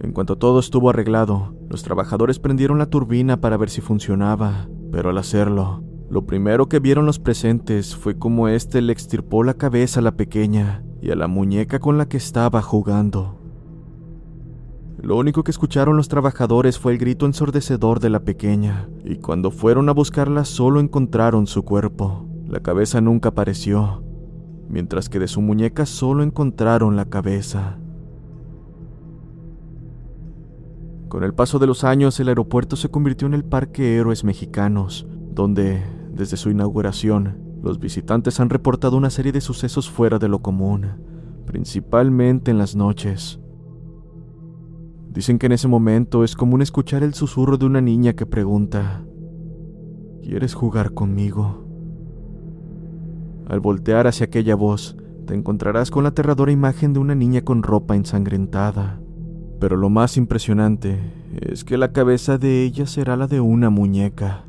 En 0.00 0.12
cuanto 0.12 0.36
todo 0.36 0.58
estuvo 0.58 0.90
arreglado, 0.90 1.54
los 1.68 1.84
trabajadores 1.84 2.40
prendieron 2.40 2.78
la 2.78 2.86
turbina 2.86 3.40
para 3.40 3.56
ver 3.56 3.70
si 3.70 3.80
funcionaba, 3.80 4.68
pero 4.90 5.10
al 5.10 5.18
hacerlo, 5.18 5.82
lo 6.10 6.26
primero 6.26 6.68
que 6.68 6.80
vieron 6.80 7.06
los 7.06 7.18
presentes 7.18 7.96
fue 7.96 8.18
cómo 8.18 8.48
éste 8.48 8.82
le 8.82 8.92
extirpó 8.92 9.44
la 9.44 9.54
cabeza 9.54 10.00
a 10.00 10.02
la 10.02 10.16
pequeña 10.16 10.84
y 11.00 11.10
a 11.10 11.16
la 11.16 11.28
muñeca 11.28 11.78
con 11.78 11.98
la 11.98 12.08
que 12.08 12.16
estaba 12.16 12.62
jugando. 12.62 13.41
Lo 15.02 15.16
único 15.16 15.42
que 15.42 15.50
escucharon 15.50 15.96
los 15.96 16.06
trabajadores 16.06 16.78
fue 16.78 16.92
el 16.92 16.98
grito 16.98 17.26
ensordecedor 17.26 17.98
de 17.98 18.08
la 18.08 18.20
pequeña, 18.20 18.88
y 19.04 19.16
cuando 19.16 19.50
fueron 19.50 19.88
a 19.88 19.92
buscarla 19.92 20.44
solo 20.44 20.78
encontraron 20.78 21.48
su 21.48 21.64
cuerpo. 21.64 22.28
La 22.46 22.60
cabeza 22.60 23.00
nunca 23.00 23.30
apareció, 23.30 24.04
mientras 24.68 25.08
que 25.08 25.18
de 25.18 25.26
su 25.26 25.40
muñeca 25.40 25.86
solo 25.86 26.22
encontraron 26.22 26.94
la 26.94 27.06
cabeza. 27.06 27.78
Con 31.08 31.24
el 31.24 31.34
paso 31.34 31.58
de 31.58 31.66
los 31.66 31.82
años, 31.82 32.20
el 32.20 32.28
aeropuerto 32.28 32.76
se 32.76 32.88
convirtió 32.88 33.26
en 33.26 33.34
el 33.34 33.44
Parque 33.44 33.96
Héroes 33.96 34.22
Mexicanos, 34.22 35.08
donde, 35.32 35.82
desde 36.14 36.36
su 36.36 36.48
inauguración, 36.48 37.58
los 37.60 37.80
visitantes 37.80 38.38
han 38.38 38.50
reportado 38.50 38.96
una 38.96 39.10
serie 39.10 39.32
de 39.32 39.40
sucesos 39.40 39.90
fuera 39.90 40.20
de 40.20 40.28
lo 40.28 40.42
común, 40.42 40.86
principalmente 41.44 42.52
en 42.52 42.58
las 42.58 42.76
noches. 42.76 43.41
Dicen 45.12 45.38
que 45.38 45.46
en 45.46 45.52
ese 45.52 45.68
momento 45.68 46.24
es 46.24 46.34
común 46.34 46.62
escuchar 46.62 47.02
el 47.02 47.12
susurro 47.12 47.58
de 47.58 47.66
una 47.66 47.82
niña 47.82 48.14
que 48.14 48.24
pregunta, 48.24 49.04
¿Quieres 50.22 50.54
jugar 50.54 50.94
conmigo? 50.94 51.66
Al 53.48 53.60
voltear 53.60 54.06
hacia 54.06 54.26
aquella 54.26 54.54
voz, 54.54 54.96
te 55.26 55.34
encontrarás 55.34 55.90
con 55.90 56.04
la 56.04 56.10
aterradora 56.10 56.52
imagen 56.52 56.92
de 56.92 57.00
una 57.00 57.14
niña 57.14 57.42
con 57.42 57.62
ropa 57.62 57.96
ensangrentada, 57.96 59.00
pero 59.60 59.76
lo 59.76 59.90
más 59.90 60.16
impresionante 60.16 60.98
es 61.40 61.64
que 61.64 61.76
la 61.76 61.92
cabeza 61.92 62.38
de 62.38 62.62
ella 62.62 62.86
será 62.86 63.16
la 63.16 63.26
de 63.26 63.40
una 63.40 63.68
muñeca. 63.68 64.46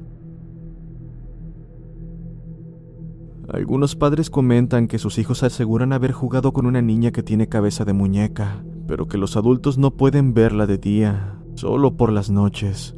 Algunos 3.49 3.95
padres 3.95 4.29
comentan 4.29 4.87
que 4.87 4.99
sus 4.99 5.17
hijos 5.17 5.43
aseguran 5.43 5.91
haber 5.91 6.11
jugado 6.11 6.53
con 6.53 6.67
una 6.67 6.81
niña 6.81 7.11
que 7.11 7.23
tiene 7.23 7.49
cabeza 7.49 7.83
de 7.83 7.93
muñeca, 7.93 8.63
pero 8.87 9.07
que 9.07 9.17
los 9.17 9.37
adultos 9.37 9.77
no 9.77 9.91
pueden 9.91 10.33
verla 10.33 10.65
de 10.67 10.77
día, 10.77 11.39
solo 11.55 11.95
por 11.95 12.11
las 12.11 12.29
noches. 12.29 12.95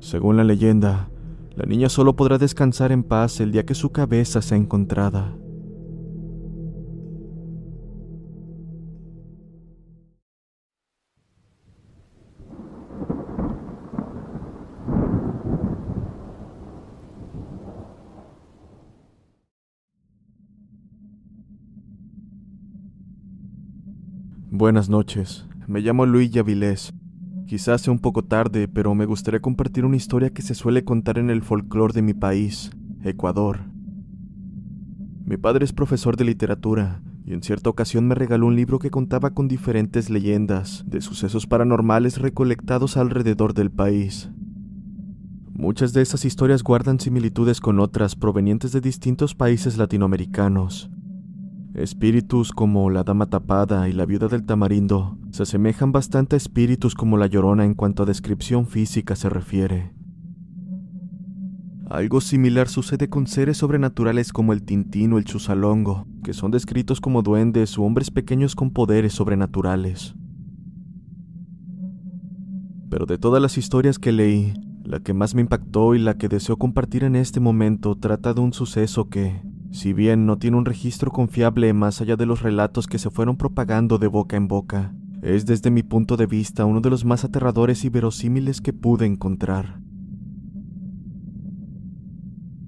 Según 0.00 0.36
la 0.36 0.44
leyenda, 0.44 1.10
la 1.54 1.66
niña 1.66 1.88
solo 1.88 2.16
podrá 2.16 2.38
descansar 2.38 2.90
en 2.92 3.02
paz 3.02 3.40
el 3.40 3.52
día 3.52 3.66
que 3.66 3.74
su 3.74 3.90
cabeza 3.90 4.40
sea 4.40 4.56
encontrada. 4.56 5.34
Buenas 24.52 24.88
noches, 24.88 25.46
me 25.68 25.78
llamo 25.80 26.06
Luis 26.06 26.32
Yavilés. 26.32 26.92
Quizás 27.46 27.82
sea 27.82 27.92
un 27.92 28.00
poco 28.00 28.24
tarde, 28.24 28.66
pero 28.66 28.96
me 28.96 29.06
gustaría 29.06 29.38
compartir 29.38 29.84
una 29.84 29.94
historia 29.94 30.30
que 30.30 30.42
se 30.42 30.56
suele 30.56 30.82
contar 30.82 31.18
en 31.18 31.30
el 31.30 31.42
folclore 31.42 31.94
de 31.94 32.02
mi 32.02 32.14
país, 32.14 32.72
Ecuador. 33.04 33.60
Mi 35.24 35.36
padre 35.36 35.64
es 35.64 35.72
profesor 35.72 36.16
de 36.16 36.24
literatura 36.24 37.00
y 37.24 37.32
en 37.32 37.44
cierta 37.44 37.70
ocasión 37.70 38.08
me 38.08 38.16
regaló 38.16 38.46
un 38.46 38.56
libro 38.56 38.80
que 38.80 38.90
contaba 38.90 39.30
con 39.30 39.46
diferentes 39.46 40.10
leyendas 40.10 40.82
de 40.84 41.00
sucesos 41.00 41.46
paranormales 41.46 42.18
recolectados 42.18 42.96
alrededor 42.96 43.54
del 43.54 43.70
país. 43.70 44.30
Muchas 45.52 45.92
de 45.92 46.02
esas 46.02 46.24
historias 46.24 46.64
guardan 46.64 46.98
similitudes 46.98 47.60
con 47.60 47.78
otras 47.78 48.16
provenientes 48.16 48.72
de 48.72 48.80
distintos 48.80 49.36
países 49.36 49.76
latinoamericanos, 49.76 50.90
Espíritus 51.74 52.50
como 52.50 52.90
la 52.90 53.04
Dama 53.04 53.26
Tapada 53.26 53.88
y 53.88 53.92
la 53.92 54.04
Viuda 54.04 54.26
del 54.26 54.44
Tamarindo 54.44 55.16
se 55.30 55.44
asemejan 55.44 55.92
bastante 55.92 56.34
a 56.34 56.38
espíritus 56.38 56.96
como 56.96 57.16
la 57.16 57.28
Llorona 57.28 57.64
en 57.64 57.74
cuanto 57.74 58.02
a 58.02 58.06
descripción 58.06 58.66
física 58.66 59.14
se 59.14 59.28
refiere. 59.28 59.92
Algo 61.88 62.20
similar 62.20 62.68
sucede 62.68 63.08
con 63.08 63.26
seres 63.26 63.58
sobrenaturales 63.58 64.32
como 64.32 64.52
el 64.52 64.62
Tintín 64.62 65.12
o 65.12 65.18
el 65.18 65.24
Chusalongo, 65.24 66.06
que 66.24 66.32
son 66.32 66.50
descritos 66.50 67.00
como 67.00 67.22
duendes 67.22 67.78
o 67.78 67.82
hombres 67.82 68.10
pequeños 68.10 68.56
con 68.56 68.72
poderes 68.72 69.12
sobrenaturales. 69.12 70.14
Pero 72.90 73.06
de 73.06 73.18
todas 73.18 73.40
las 73.40 73.58
historias 73.58 73.98
que 73.98 74.10
leí, 74.10 74.54
la 74.84 75.00
que 75.00 75.14
más 75.14 75.36
me 75.36 75.40
impactó 75.40 75.94
y 75.94 76.00
la 76.00 76.16
que 76.16 76.28
deseo 76.28 76.56
compartir 76.56 77.04
en 77.04 77.14
este 77.14 77.38
momento 77.38 77.94
trata 77.96 78.34
de 78.34 78.40
un 78.40 78.52
suceso 78.52 79.08
que, 79.08 79.40
si 79.70 79.92
bien 79.92 80.26
no 80.26 80.38
tiene 80.38 80.56
un 80.56 80.64
registro 80.64 81.10
confiable 81.10 81.72
más 81.72 82.00
allá 82.00 82.16
de 82.16 82.26
los 82.26 82.42
relatos 82.42 82.86
que 82.86 82.98
se 82.98 83.10
fueron 83.10 83.36
propagando 83.36 83.98
de 83.98 84.08
boca 84.08 84.36
en 84.36 84.48
boca, 84.48 84.92
es 85.22 85.46
desde 85.46 85.70
mi 85.70 85.82
punto 85.82 86.16
de 86.16 86.26
vista 86.26 86.64
uno 86.64 86.80
de 86.80 86.90
los 86.90 87.04
más 87.04 87.24
aterradores 87.24 87.84
y 87.84 87.88
verosímiles 87.88 88.60
que 88.60 88.72
pude 88.72 89.06
encontrar. 89.06 89.80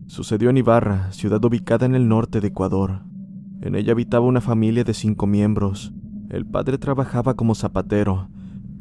Sucedió 0.07 0.51
en 0.51 0.59
Ibarra, 0.59 1.11
ciudad 1.13 1.43
ubicada 1.45 1.87
en 1.87 1.95
el 1.95 2.07
norte 2.07 2.41
de 2.41 2.49
Ecuador. 2.49 3.03
En 3.63 3.75
ella 3.75 3.93
habitaba 3.93 4.27
una 4.27 4.43
familia 4.43 4.85
de 4.85 4.93
cinco 4.93 5.27
miembros. 5.27 5.93
El 6.29 6.45
padre 6.45 6.77
trabajaba 6.77 7.35
como 7.35 7.55
zapatero. 7.55 8.29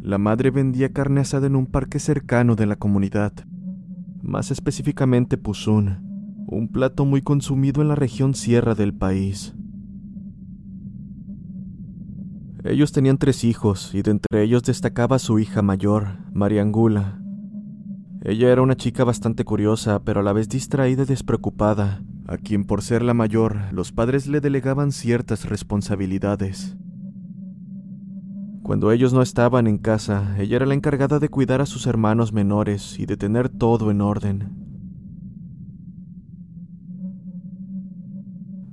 La 0.02 0.18
madre 0.18 0.52
vendía 0.52 0.92
carne 0.92 1.22
asada 1.22 1.48
en 1.48 1.56
un 1.56 1.68
parque 1.68 2.00
cercano 2.00 2.56
de 2.56 2.66
la 2.66 2.76
comunidad, 2.76 3.34
más 4.22 4.52
específicamente 4.52 5.38
Puzún, 5.38 6.11
un 6.52 6.68
plato 6.68 7.06
muy 7.06 7.22
consumido 7.22 7.82
en 7.82 7.88
la 7.88 7.96
región 7.96 8.36
sierra 8.36 8.76
del 8.76 8.94
país. 8.94 9.56
Ellos 12.66 12.92
tenían 12.92 13.18
tres 13.18 13.46
hijos 13.46 13.96
y 13.96 14.02
de 14.02 14.12
entre 14.12 14.44
ellos 14.44 14.62
destacaba 14.64 15.18
su 15.18 15.40
hija 15.40 15.62
mayor, 15.62 16.18
María 16.34 16.62
Angula. 16.62 17.22
Ella 18.24 18.52
era 18.52 18.62
una 18.62 18.76
chica 18.76 19.06
bastante 19.06 19.46
curiosa, 19.46 20.04
pero 20.04 20.20
a 20.20 20.24
la 20.24 20.34
vez 20.34 20.50
distraída 20.50 21.04
y 21.04 21.06
despreocupada, 21.06 22.04
a 22.28 22.38
quien 22.38 22.66
por 22.66 22.82
ser 22.82 23.02
la 23.02 23.14
mayor 23.14 23.58
los 23.72 23.94
padres 23.94 24.28
le 24.28 24.42
delegaban 24.42 24.92
ciertas 24.92 25.50
responsabilidades. 25.50 26.76
Cuando 28.62 28.92
ellos 28.92 29.14
no 29.14 29.22
estaban 29.22 29.68
en 29.68 29.78
casa, 29.78 30.36
ella 30.38 30.58
era 30.58 30.66
la 30.66 30.74
encargada 30.74 31.18
de 31.20 31.30
cuidar 31.30 31.62
a 31.62 31.66
sus 31.66 31.88
hermanos 31.88 32.34
menores 32.34 33.00
y 33.00 33.06
de 33.06 33.16
tener 33.16 33.48
todo 33.48 33.90
en 33.90 34.02
orden. 34.02 34.71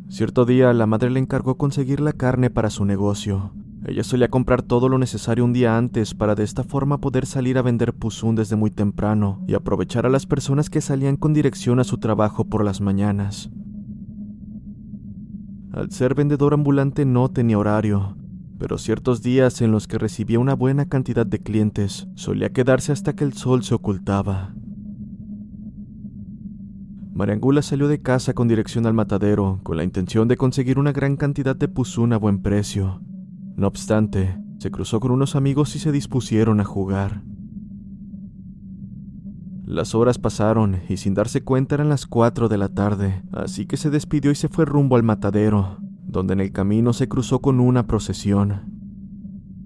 Cierto 0.08 0.46
día 0.46 0.72
la 0.72 0.86
madre 0.86 1.10
le 1.10 1.20
encargó 1.20 1.58
conseguir 1.58 2.00
la 2.00 2.14
carne 2.14 2.48
para 2.48 2.70
su 2.70 2.86
negocio. 2.86 3.52
Ella 3.86 4.02
solía 4.02 4.28
comprar 4.28 4.62
todo 4.62 4.88
lo 4.88 4.98
necesario 4.98 5.44
un 5.44 5.52
día 5.52 5.76
antes 5.76 6.14
para 6.14 6.34
de 6.34 6.44
esta 6.44 6.64
forma 6.64 6.98
poder 6.98 7.26
salir 7.26 7.58
a 7.58 7.62
vender 7.62 7.94
puzún 7.94 8.34
desde 8.34 8.56
muy 8.56 8.70
temprano 8.70 9.44
y 9.46 9.54
aprovechar 9.54 10.06
a 10.06 10.08
las 10.08 10.26
personas 10.26 10.70
que 10.70 10.80
salían 10.80 11.16
con 11.16 11.34
dirección 11.34 11.78
a 11.78 11.84
su 11.84 11.98
trabajo 11.98 12.44
por 12.44 12.64
las 12.64 12.80
mañanas. 12.80 13.50
Al 15.72 15.90
ser 15.92 16.14
vendedor 16.14 16.54
ambulante 16.54 17.04
no 17.04 17.28
tenía 17.30 17.58
horario, 17.58 18.16
pero 18.58 18.78
ciertos 18.78 19.22
días 19.22 19.60
en 19.60 19.70
los 19.70 19.86
que 19.86 19.98
recibía 19.98 20.40
una 20.40 20.54
buena 20.54 20.86
cantidad 20.86 21.26
de 21.26 21.38
clientes 21.38 22.08
solía 22.14 22.52
quedarse 22.52 22.92
hasta 22.92 23.14
que 23.14 23.24
el 23.24 23.34
sol 23.34 23.62
se 23.62 23.74
ocultaba. 23.74 24.54
Mariangula 27.18 27.62
salió 27.62 27.88
de 27.88 28.00
casa 28.00 28.32
con 28.32 28.46
dirección 28.46 28.86
al 28.86 28.94
matadero, 28.94 29.58
con 29.64 29.76
la 29.76 29.82
intención 29.82 30.28
de 30.28 30.36
conseguir 30.36 30.78
una 30.78 30.92
gran 30.92 31.16
cantidad 31.16 31.56
de 31.56 31.66
puzún 31.66 32.12
a 32.12 32.16
buen 32.16 32.42
precio. 32.42 33.00
No 33.56 33.66
obstante, 33.66 34.38
se 34.60 34.70
cruzó 34.70 35.00
con 35.00 35.10
unos 35.10 35.34
amigos 35.34 35.74
y 35.74 35.80
se 35.80 35.90
dispusieron 35.90 36.60
a 36.60 36.64
jugar. 36.64 37.24
Las 39.64 39.96
horas 39.96 40.16
pasaron 40.16 40.76
y 40.88 40.98
sin 40.98 41.14
darse 41.14 41.42
cuenta 41.42 41.74
eran 41.74 41.88
las 41.88 42.06
cuatro 42.06 42.48
de 42.48 42.56
la 42.56 42.68
tarde, 42.68 43.24
así 43.32 43.66
que 43.66 43.76
se 43.76 43.90
despidió 43.90 44.30
y 44.30 44.36
se 44.36 44.48
fue 44.48 44.64
rumbo 44.64 44.94
al 44.94 45.02
matadero, 45.02 45.78
donde 46.06 46.34
en 46.34 46.40
el 46.40 46.52
camino 46.52 46.92
se 46.92 47.08
cruzó 47.08 47.40
con 47.40 47.58
una 47.58 47.88
procesión. 47.88 48.76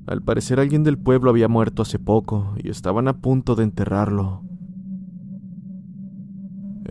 Al 0.07 0.23
parecer 0.23 0.59
alguien 0.59 0.85
del 0.85 0.97
pueblo 0.97 1.29
había 1.29 1.49
muerto 1.49 1.83
hace 1.83 1.99
poco 1.99 2.55
y 2.57 2.71
estaban 2.71 3.09
a 3.09 3.19
punto 3.19 3.57
de 3.57 3.65
enterrarlo. 3.65 4.43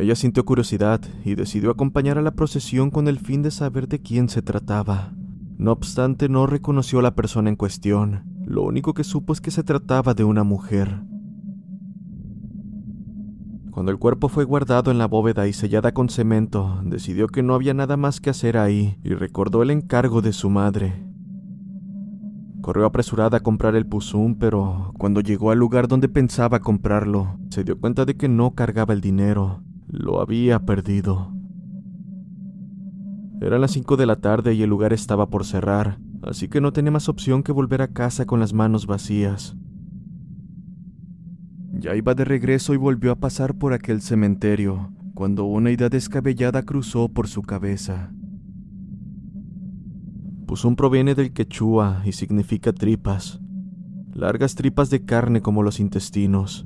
Ella 0.02 0.16
sintió 0.16 0.44
curiosidad 0.46 1.00
y 1.24 1.36
decidió 1.36 1.70
acompañar 1.70 2.18
a 2.18 2.24
la 2.24 2.32
procesión 2.32 2.90
con 2.90 3.08
el 3.08 3.20
fin 3.20 3.44
de 3.44 3.52
saber 3.52 3.88
de 3.88 4.02
quién 4.02 4.30
se 4.30 4.42
trataba. 4.42 5.14
No 5.60 5.72
obstante, 5.72 6.28
no 6.28 6.48
reconoció 6.48 6.98
a 6.98 7.02
la 7.04 7.14
persona 7.14 7.52
en 7.52 7.56
cuestión. 7.56 8.24
Lo 8.44 8.64
único 8.64 8.96
que 8.96 9.04
supo 9.04 9.32
es 9.32 9.42
que 9.42 9.52
se 9.52 9.64
trataba 9.64 10.16
de 10.16 10.24
una 10.24 10.44
mujer. 10.44 11.04
Cuando 13.70 13.92
el 13.92 14.00
cuerpo 14.00 14.28
fue 14.28 14.44
guardado 14.44 14.90
en 14.90 14.98
la 14.98 15.06
bóveda 15.06 15.48
y 15.48 15.54
sellada 15.54 15.94
con 15.94 16.10
cemento, 16.10 16.82
decidió 16.84 17.28
que 17.28 17.44
no 17.44 17.54
había 17.54 17.76
nada 17.76 17.96
más 17.96 18.20
que 18.20 18.32
hacer 18.32 18.58
ahí 18.58 18.98
y 19.04 19.14
recordó 19.14 19.62
el 19.62 19.70
encargo 19.70 20.24
de 20.24 20.34
su 20.34 20.50
madre. 20.50 21.06
Corrió 22.62 22.88
apresurada 22.88 23.38
a 23.38 23.44
comprar 23.44 23.76
el 23.76 23.86
puzún, 23.86 24.40
pero 24.40 24.94
cuando 24.98 25.22
llegó 25.22 25.52
al 25.52 25.60
lugar 25.60 25.88
donde 25.88 26.10
pensaba 26.10 26.60
comprarlo, 26.60 27.38
se 27.52 27.64
dio 27.64 27.80
cuenta 27.80 28.06
de 28.06 28.18
que 28.18 28.28
no 28.28 28.56
cargaba 28.56 28.96
el 28.96 29.02
dinero 29.02 29.62
lo 29.92 30.22
había 30.22 30.60
perdido. 30.60 31.34
Eran 33.42 33.60
las 33.60 33.72
cinco 33.72 33.98
de 33.98 34.06
la 34.06 34.16
tarde 34.16 34.54
y 34.54 34.64
el 34.64 34.70
lugar 34.70 34.94
estaba 34.94 35.30
por 35.30 35.46
cerrar, 35.46 36.00
así 36.22 36.48
que 36.48 36.62
no 36.62 36.72
tenía 36.72 36.92
más 36.92 37.10
opción 37.10 37.44
que 37.44 37.52
volver 37.52 37.82
a 37.82 37.90
casa 37.90 38.26
con 38.26 38.40
las 38.40 38.54
manos 38.54 38.88
vacías. 38.88 39.58
Ya 41.74 41.96
iba 41.96 42.14
de 42.14 42.24
regreso 42.24 42.74
y 42.74 42.78
volvió 42.78 43.12
a 43.12 43.20
pasar 43.20 43.56
por 43.56 43.74
aquel 43.74 44.02
cementerio, 44.02 44.94
cuando 45.14 45.44
una 45.44 45.72
idea 45.72 45.90
descabellada 45.90 46.64
cruzó 46.64 47.10
por 47.10 47.28
su 47.28 47.42
cabeza. 47.42 48.14
Puzún 50.46 50.78
proviene 50.78 51.16
del 51.16 51.34
quechua 51.34 52.02
y 52.06 52.14
significa 52.14 52.72
tripas, 52.72 53.42
largas 54.14 54.56
tripas 54.56 54.90
de 54.90 55.04
carne 55.04 55.42
como 55.42 55.64
los 55.64 55.80
intestinos. 55.82 56.66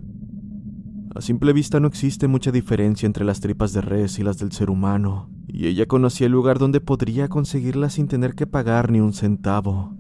A 1.16 1.22
simple 1.22 1.54
vista 1.54 1.80
no 1.80 1.88
existe 1.88 2.28
mucha 2.28 2.52
diferencia 2.52 3.08
entre 3.08 3.24
las 3.24 3.40
tripas 3.40 3.72
de 3.72 3.80
res 3.80 4.20
y 4.20 4.24
las 4.24 4.38
del 4.38 4.52
ser 4.52 4.70
humano, 4.70 5.30
y 5.48 5.68
ella 5.68 5.86
conocía 5.86 6.28
el 6.28 6.34
lugar 6.34 6.60
donde 6.60 6.82
podría 6.82 7.30
conseguirlas 7.30 7.94
sin 7.94 8.10
tener 8.10 8.36
que 8.36 8.48
pagar 8.48 8.92
ni 8.92 9.00
un 9.00 9.14
centavo. 9.14 9.96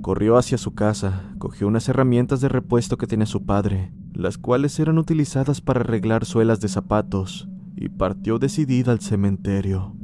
Corrió 0.00 0.38
hacia 0.38 0.56
su 0.56 0.72
casa, 0.72 1.34
cogió 1.38 1.68
unas 1.68 1.86
herramientas 1.90 2.40
de 2.40 2.48
repuesto 2.48 2.96
que 2.96 3.06
tenía 3.06 3.26
su 3.26 3.44
padre, 3.44 3.92
las 4.14 4.38
cuales 4.38 4.80
eran 4.80 4.96
utilizadas 4.96 5.60
para 5.60 5.80
arreglar 5.80 6.24
suelas 6.24 6.60
de 6.60 6.68
zapatos, 6.68 7.50
y 7.76 7.90
partió 7.90 8.38
decidida 8.38 8.92
al 8.92 9.00
cementerio. 9.00 9.94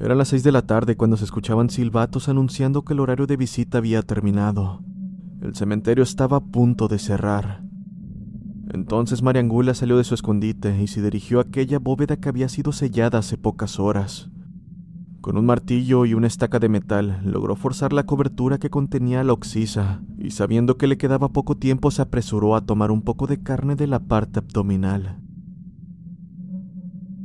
Eran 0.00 0.18
las 0.18 0.26
seis 0.26 0.42
de 0.42 0.50
la 0.50 0.62
tarde 0.62 0.96
cuando 0.96 1.16
se 1.16 1.24
escuchaban 1.24 1.70
silbatos 1.70 2.28
anunciando 2.28 2.82
que 2.84 2.94
el 2.94 3.00
horario 3.00 3.28
de 3.28 3.36
visita 3.36 3.78
había 3.78 4.02
terminado. 4.02 4.82
El 5.44 5.54
cementerio 5.54 6.02
estaba 6.02 6.38
a 6.38 6.44
punto 6.44 6.88
de 6.88 6.98
cerrar. 6.98 7.62
Entonces 8.72 9.22
Mariangula 9.22 9.74
salió 9.74 9.98
de 9.98 10.04
su 10.04 10.14
escondite 10.14 10.80
y 10.80 10.86
se 10.86 11.02
dirigió 11.02 11.38
a 11.38 11.42
aquella 11.42 11.78
bóveda 11.78 12.16
que 12.16 12.30
había 12.30 12.48
sido 12.48 12.72
sellada 12.72 13.18
hace 13.18 13.36
pocas 13.36 13.78
horas. 13.78 14.30
Con 15.20 15.36
un 15.36 15.44
martillo 15.44 16.06
y 16.06 16.14
una 16.14 16.28
estaca 16.28 16.60
de 16.60 16.70
metal 16.70 17.20
logró 17.26 17.56
forzar 17.56 17.92
la 17.92 18.06
cobertura 18.06 18.56
que 18.56 18.70
contenía 18.70 19.22
la 19.22 19.34
oxisa, 19.34 20.00
y 20.16 20.30
sabiendo 20.30 20.78
que 20.78 20.86
le 20.86 20.96
quedaba 20.96 21.28
poco 21.28 21.58
tiempo 21.58 21.90
se 21.90 22.00
apresuró 22.00 22.56
a 22.56 22.62
tomar 22.62 22.90
un 22.90 23.02
poco 23.02 23.26
de 23.26 23.42
carne 23.42 23.76
de 23.76 23.86
la 23.86 23.98
parte 23.98 24.38
abdominal. 24.38 25.20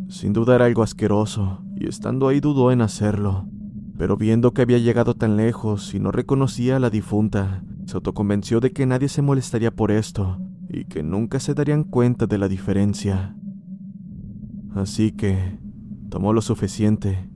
Sin 0.10 0.34
duda 0.34 0.56
era 0.56 0.66
algo 0.66 0.84
asqueroso, 0.84 1.64
y 1.78 1.88
estando 1.88 2.28
ahí 2.28 2.42
dudó 2.42 2.74
en 2.74 2.82
hacerlo, 2.82 3.48
pero 3.98 4.18
viendo 4.18 4.54
que 4.54 4.62
había 4.62 4.78
llegado 4.78 5.14
tan 5.14 5.38
lejos 5.38 5.94
y 5.96 6.02
no 6.02 6.12
reconocía 6.12 6.76
a 6.76 6.80
la 6.80 6.90
difunta, 6.90 7.64
se 7.90 7.98
autoconvenció 7.98 8.60
de 8.60 8.72
que 8.72 8.86
nadie 8.86 9.10
se 9.10 9.24
molestaría 9.24 9.72
por 9.72 9.90
esto 9.90 10.38
y 10.70 10.86
que 10.86 11.02
nunca 11.02 11.40
se 11.40 11.56
darían 11.56 11.84
cuenta 11.84 12.28
de 12.28 12.38
la 12.38 12.48
diferencia. 12.48 13.36
Así 14.76 15.12
que 15.12 15.58
tomó 16.10 16.32
lo 16.32 16.44
suficiente, 16.44 17.28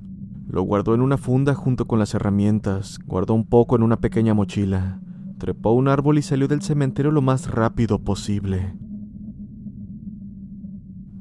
lo 0.48 0.62
guardó 0.62 0.94
en 0.94 1.02
una 1.02 1.18
funda 1.18 1.56
junto 1.56 1.88
con 1.88 1.98
las 1.98 2.14
herramientas, 2.14 3.00
guardó 3.04 3.34
un 3.34 3.48
poco 3.48 3.76
en 3.76 3.82
una 3.82 4.00
pequeña 4.00 4.36
mochila, 4.36 5.02
trepó 5.40 5.72
un 5.72 5.88
árbol 5.88 6.20
y 6.20 6.22
salió 6.22 6.48
del 6.48 6.62
cementerio 6.62 7.12
lo 7.12 7.24
más 7.24 7.50
rápido 7.50 8.04
posible. 8.04 8.76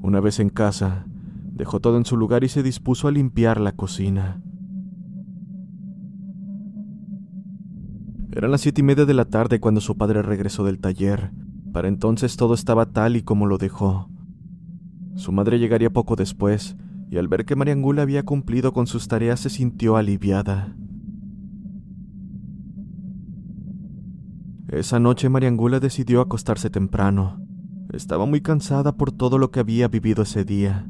Una 0.02 0.20
vez 0.20 0.40
en 0.40 0.50
casa, 0.50 1.06
dejó 1.54 1.80
todo 1.80 1.96
en 1.96 2.04
su 2.04 2.18
lugar 2.18 2.44
y 2.44 2.50
se 2.50 2.62
dispuso 2.62 3.08
a 3.08 3.12
limpiar 3.12 3.58
la 3.62 3.72
cocina. 3.72 4.42
Eran 8.34 8.50
las 8.50 8.62
siete 8.62 8.80
y 8.80 8.84
media 8.84 9.04
de 9.04 9.12
la 9.12 9.26
tarde 9.26 9.60
cuando 9.60 9.82
su 9.82 9.98
padre 9.98 10.22
regresó 10.22 10.64
del 10.64 10.78
taller. 10.78 11.32
Para 11.70 11.88
entonces 11.88 12.36
todo 12.38 12.54
estaba 12.54 12.86
tal 12.86 13.16
y 13.16 13.22
como 13.22 13.46
lo 13.46 13.58
dejó. 13.58 14.08
Su 15.16 15.32
madre 15.32 15.58
llegaría 15.58 15.90
poco 15.90 16.16
después, 16.16 16.76
y 17.10 17.18
al 17.18 17.28
ver 17.28 17.44
que 17.44 17.56
Mariangula 17.56 18.00
había 18.00 18.22
cumplido 18.22 18.72
con 18.72 18.86
sus 18.86 19.06
tareas 19.06 19.40
se 19.40 19.50
sintió 19.50 19.98
aliviada. 19.98 20.74
Esa 24.68 24.98
noche 24.98 25.28
Mariangula 25.28 25.78
decidió 25.78 26.22
acostarse 26.22 26.70
temprano. 26.70 27.38
Estaba 27.92 28.24
muy 28.24 28.40
cansada 28.40 28.96
por 28.96 29.12
todo 29.12 29.36
lo 29.36 29.50
que 29.50 29.60
había 29.60 29.88
vivido 29.88 30.22
ese 30.22 30.46
día. 30.46 30.88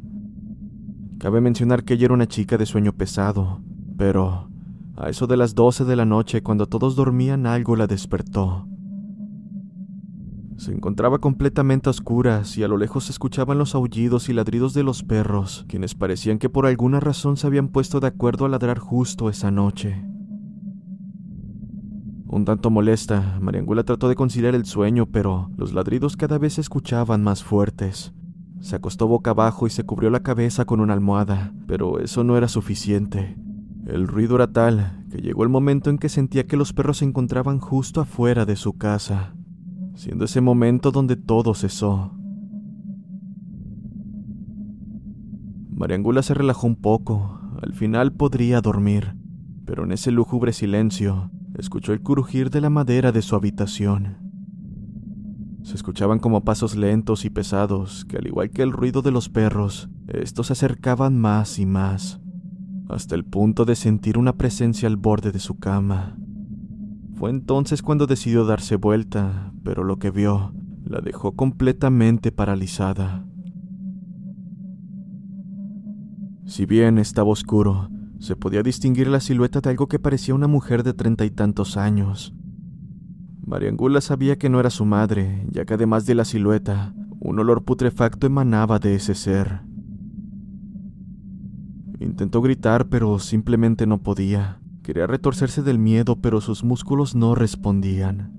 Cabe 1.18 1.40
mencionar 1.40 1.82
que 1.82 1.94
ella 1.94 2.04
era 2.04 2.14
una 2.14 2.28
chica 2.28 2.56
de 2.56 2.66
sueño 2.66 2.92
pesado, 2.92 3.60
pero 3.96 4.51
a 4.96 5.08
eso 5.08 5.26
de 5.26 5.36
las 5.36 5.54
doce 5.54 5.84
de 5.84 5.96
la 5.96 6.04
noche, 6.04 6.42
cuando 6.42 6.66
todos 6.66 6.96
dormían, 6.96 7.46
algo 7.46 7.76
la 7.76 7.86
despertó. 7.86 8.66
Se 10.56 10.70
encontraba 10.72 11.18
completamente 11.18 11.88
a 11.88 11.90
oscuras 11.90 12.56
y 12.56 12.62
a 12.62 12.68
lo 12.68 12.76
lejos 12.76 13.04
se 13.04 13.12
escuchaban 13.12 13.58
los 13.58 13.74
aullidos 13.74 14.28
y 14.28 14.32
ladridos 14.32 14.74
de 14.74 14.84
los 14.84 15.02
perros, 15.02 15.64
quienes 15.66 15.94
parecían 15.94 16.38
que 16.38 16.48
por 16.48 16.66
alguna 16.66 17.00
razón 17.00 17.36
se 17.36 17.46
habían 17.46 17.68
puesto 17.68 17.98
de 18.00 18.06
acuerdo 18.06 18.44
a 18.44 18.48
ladrar 18.48 18.78
justo 18.78 19.28
esa 19.28 19.50
noche. 19.50 20.04
Un 22.28 22.44
tanto 22.44 22.70
molesta, 22.70 23.38
Mariangula 23.40 23.84
trató 23.84 24.08
de 24.08 24.14
conciliar 24.14 24.54
el 24.54 24.64
sueño, 24.64 25.06
pero 25.06 25.50
los 25.56 25.72
ladridos 25.72 26.16
cada 26.16 26.38
vez 26.38 26.54
se 26.54 26.60
escuchaban 26.60 27.22
más 27.22 27.42
fuertes. 27.42 28.14
Se 28.60 28.76
acostó 28.76 29.08
boca 29.08 29.32
abajo 29.32 29.66
y 29.66 29.70
se 29.70 29.84
cubrió 29.84 30.10
la 30.10 30.22
cabeza 30.22 30.64
con 30.64 30.80
una 30.80 30.94
almohada, 30.94 31.52
pero 31.66 31.98
eso 31.98 32.22
no 32.22 32.36
era 32.36 32.46
suficiente. 32.46 33.36
El 33.86 34.06
ruido 34.06 34.36
era 34.36 34.46
tal 34.46 35.04
que 35.10 35.18
llegó 35.18 35.42
el 35.42 35.48
momento 35.48 35.90
en 35.90 35.98
que 35.98 36.08
sentía 36.08 36.46
que 36.46 36.56
los 36.56 36.72
perros 36.72 36.98
se 36.98 37.04
encontraban 37.04 37.58
justo 37.58 38.00
afuera 38.00 38.46
de 38.46 38.54
su 38.54 38.74
casa, 38.78 39.34
siendo 39.94 40.24
ese 40.24 40.40
momento 40.40 40.92
donde 40.92 41.16
todo 41.16 41.52
cesó. 41.54 42.16
Mariangula 45.70 46.22
se 46.22 46.32
relajó 46.32 46.68
un 46.68 46.76
poco, 46.76 47.40
al 47.60 47.74
final 47.74 48.12
podría 48.12 48.60
dormir, 48.60 49.16
pero 49.66 49.84
en 49.84 49.92
ese 49.92 50.12
lúgubre 50.12 50.52
silencio 50.52 51.32
escuchó 51.58 51.92
el 51.92 52.02
crujir 52.02 52.50
de 52.50 52.60
la 52.60 52.70
madera 52.70 53.10
de 53.10 53.20
su 53.20 53.34
habitación. 53.34 54.18
Se 55.64 55.74
escuchaban 55.74 56.20
como 56.20 56.44
pasos 56.44 56.76
lentos 56.76 57.24
y 57.24 57.30
pesados, 57.30 58.04
que 58.04 58.16
al 58.16 58.26
igual 58.28 58.50
que 58.50 58.62
el 58.62 58.72
ruido 58.72 59.02
de 59.02 59.10
los 59.10 59.28
perros, 59.28 59.90
estos 60.06 60.46
se 60.46 60.52
acercaban 60.52 61.20
más 61.20 61.58
y 61.58 61.66
más 61.66 62.21
hasta 62.88 63.14
el 63.14 63.24
punto 63.24 63.64
de 63.64 63.76
sentir 63.76 64.18
una 64.18 64.36
presencia 64.36 64.88
al 64.88 64.96
borde 64.96 65.32
de 65.32 65.38
su 65.38 65.58
cama. 65.58 66.16
Fue 67.14 67.30
entonces 67.30 67.82
cuando 67.82 68.06
decidió 68.06 68.44
darse 68.44 68.76
vuelta, 68.76 69.52
pero 69.62 69.84
lo 69.84 69.98
que 69.98 70.10
vio 70.10 70.54
la 70.84 71.00
dejó 71.00 71.32
completamente 71.32 72.32
paralizada. 72.32 73.24
Si 76.44 76.66
bien 76.66 76.98
estaba 76.98 77.30
oscuro, 77.30 77.88
se 78.18 78.36
podía 78.36 78.62
distinguir 78.62 79.08
la 79.08 79.20
silueta 79.20 79.60
de 79.60 79.70
algo 79.70 79.88
que 79.88 79.98
parecía 79.98 80.34
una 80.34 80.48
mujer 80.48 80.82
de 80.82 80.92
treinta 80.92 81.24
y 81.24 81.30
tantos 81.30 81.76
años. 81.76 82.34
Mariangula 83.44 84.00
sabía 84.00 84.36
que 84.36 84.48
no 84.48 84.60
era 84.60 84.70
su 84.70 84.84
madre, 84.84 85.46
ya 85.50 85.64
que 85.64 85.74
además 85.74 86.06
de 86.06 86.14
la 86.14 86.24
silueta, 86.24 86.94
un 87.20 87.38
olor 87.38 87.64
putrefacto 87.64 88.26
emanaba 88.26 88.78
de 88.78 88.94
ese 88.94 89.14
ser. 89.14 89.62
Intentó 92.02 92.42
gritar, 92.42 92.88
pero 92.88 93.20
simplemente 93.20 93.86
no 93.86 94.02
podía. 94.02 94.60
Quería 94.82 95.06
retorcerse 95.06 95.62
del 95.62 95.78
miedo, 95.78 96.16
pero 96.16 96.40
sus 96.40 96.64
músculos 96.64 97.14
no 97.14 97.36
respondían. 97.36 98.32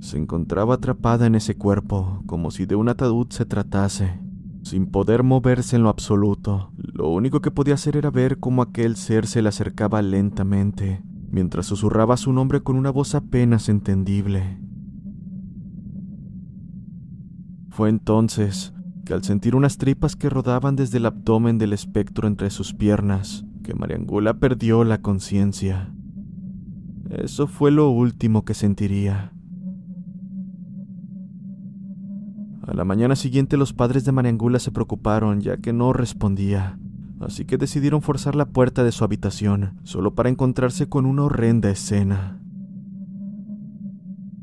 Se 0.00 0.18
encontraba 0.18 0.74
atrapada 0.74 1.26
en 1.26 1.36
ese 1.36 1.56
cuerpo, 1.56 2.24
como 2.26 2.50
si 2.50 2.66
de 2.66 2.74
un 2.74 2.88
ataúd 2.88 3.28
se 3.30 3.44
tratase, 3.44 4.20
sin 4.64 4.86
poder 4.86 5.22
moverse 5.22 5.76
en 5.76 5.84
lo 5.84 5.90
absoluto. 5.90 6.72
Lo 6.76 7.08
único 7.08 7.40
que 7.40 7.52
podía 7.52 7.74
hacer 7.74 7.96
era 7.96 8.10
ver 8.10 8.38
cómo 8.38 8.62
aquel 8.62 8.96
ser 8.96 9.28
se 9.28 9.42
le 9.42 9.48
acercaba 9.48 10.02
lentamente, 10.02 11.00
mientras 11.30 11.66
susurraba 11.66 12.16
su 12.16 12.32
nombre 12.32 12.62
con 12.62 12.74
una 12.74 12.90
voz 12.90 13.14
apenas 13.14 13.68
entendible. 13.68 14.58
Fue 17.70 17.90
entonces 17.90 18.74
que 19.08 19.14
al 19.14 19.24
sentir 19.24 19.56
unas 19.56 19.78
tripas 19.78 20.16
que 20.16 20.28
rodaban 20.28 20.76
desde 20.76 20.98
el 20.98 21.06
abdomen 21.06 21.56
del 21.56 21.72
espectro 21.72 22.28
entre 22.28 22.50
sus 22.50 22.74
piernas, 22.74 23.42
que 23.64 23.72
Mariangula 23.72 24.34
perdió 24.34 24.84
la 24.84 25.00
conciencia. 25.00 25.94
Eso 27.08 27.46
fue 27.46 27.70
lo 27.70 27.88
último 27.88 28.44
que 28.44 28.52
sentiría. 28.52 29.32
A 32.66 32.74
la 32.74 32.84
mañana 32.84 33.16
siguiente 33.16 33.56
los 33.56 33.72
padres 33.72 34.04
de 34.04 34.12
Mariangula 34.12 34.58
se 34.58 34.72
preocuparon 34.72 35.40
ya 35.40 35.56
que 35.56 35.72
no 35.72 35.94
respondía, 35.94 36.78
así 37.18 37.46
que 37.46 37.56
decidieron 37.56 38.02
forzar 38.02 38.34
la 38.34 38.44
puerta 38.50 38.84
de 38.84 38.92
su 38.92 39.04
habitación 39.04 39.78
solo 39.84 40.14
para 40.14 40.28
encontrarse 40.28 40.86
con 40.86 41.06
una 41.06 41.22
horrenda 41.22 41.70
escena. 41.70 42.42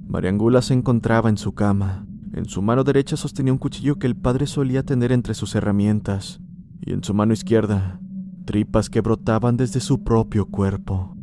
Mariangula 0.08 0.64
se 0.64 0.74
encontraba 0.74 1.30
en 1.30 1.38
su 1.38 1.54
cama, 1.54 2.08
en 2.36 2.46
su 2.50 2.62
mano 2.62 2.84
derecha 2.84 3.16
sostenía 3.16 3.54
un 3.54 3.60
cuchillo 3.60 3.96
que 3.96 4.08
el 4.08 4.16
padre 4.18 4.46
solía 4.46 4.84
tener 4.84 5.14
entre 5.14 5.34
sus 5.34 5.56
herramientas, 5.56 6.42
y 6.82 6.92
en 6.92 7.02
su 7.02 7.14
mano 7.14 7.32
izquierda, 7.32 8.02
tripas 8.44 8.90
que 8.90 9.00
brotaban 9.00 9.56
desde 9.56 9.80
su 9.80 10.04
propio 10.04 10.46
cuerpo. 10.46 11.15